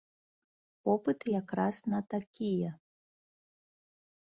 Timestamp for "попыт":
0.89-1.19